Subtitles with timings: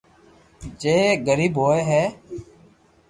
[0.81, 0.97] جي
[1.27, 2.03] غريب ھوئي ھي